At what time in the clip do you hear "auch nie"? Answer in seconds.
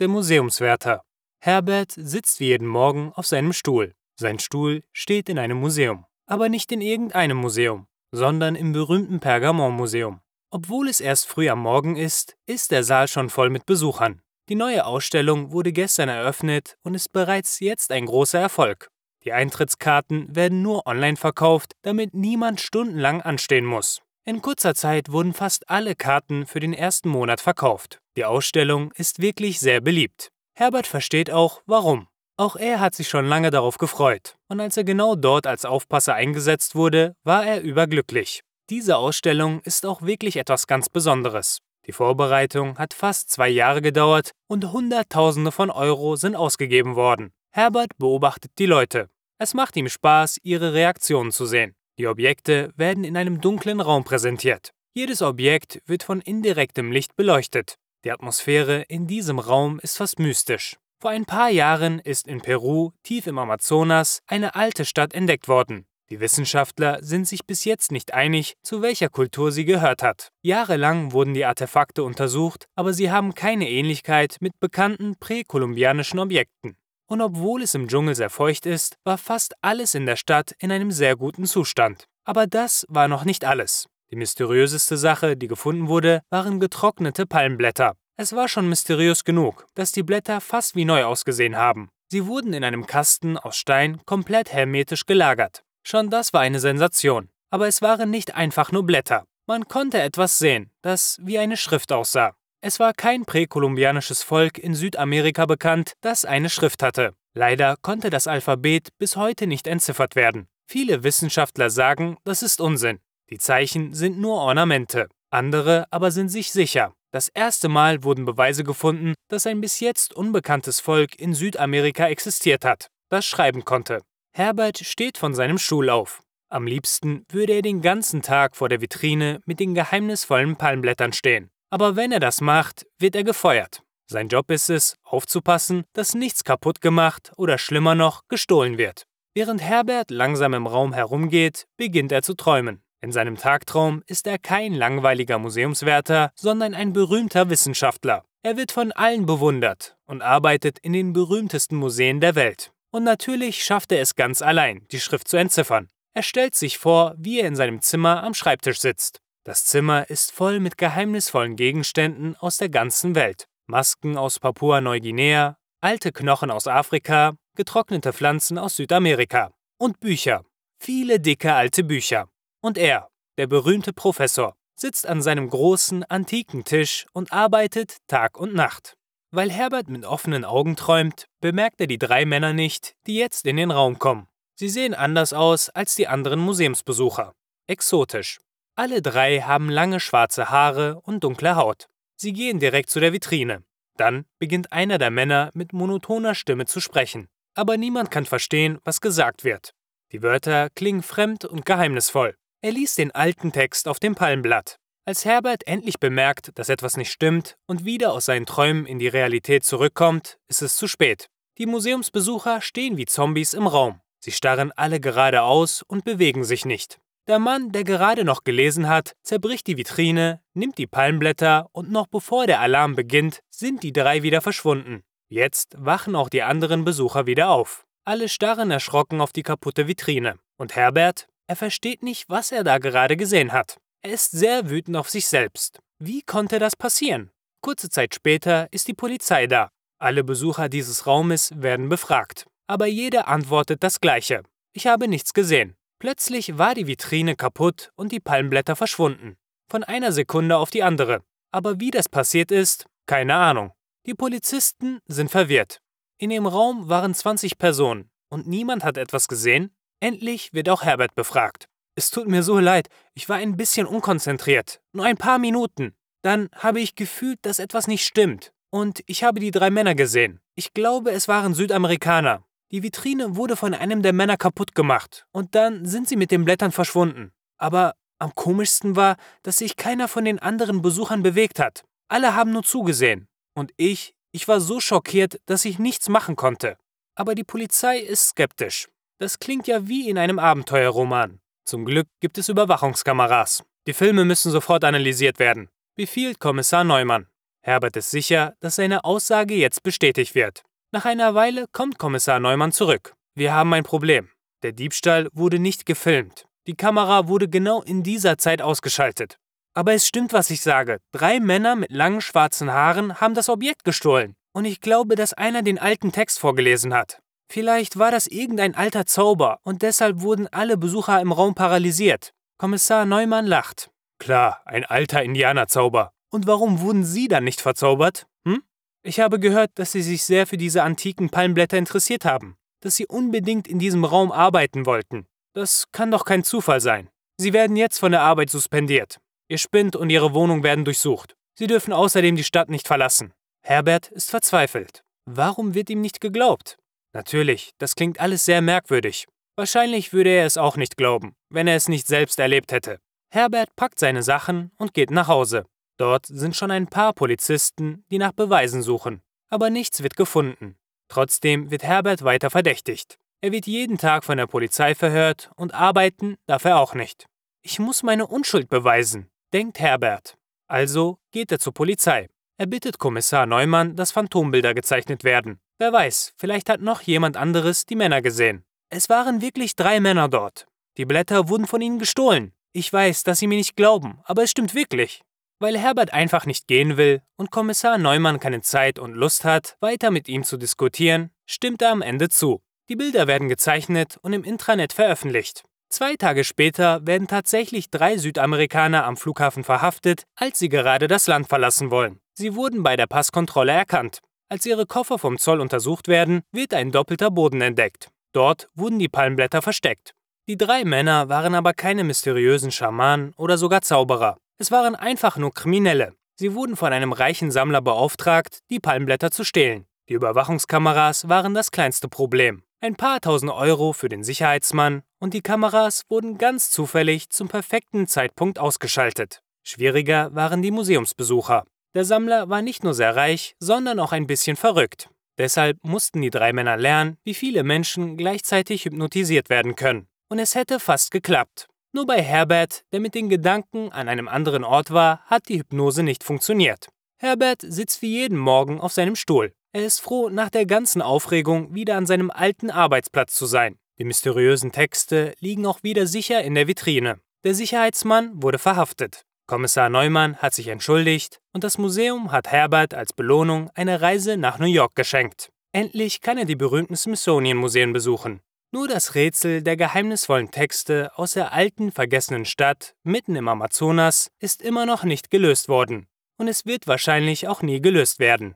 477.48-477.82